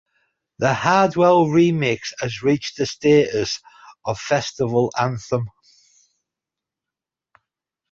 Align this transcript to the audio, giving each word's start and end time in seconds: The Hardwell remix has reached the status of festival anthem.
The 0.57 0.73
Hardwell 0.73 1.45
remix 1.45 2.11
has 2.21 2.41
reached 2.41 2.75
the 2.75 2.87
status 2.87 3.59
of 4.03 4.17
festival 4.19 4.91
anthem. 4.99 5.47